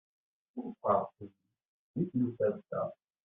Wufqeɣ-ken 0.57 1.31
deg 1.95 2.07
temsalt-a. 2.11 2.81